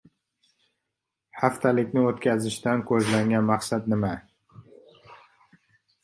[1.41, 4.11] Haftalikni o‘tkazishdan ko‘zlangan maqsad nima?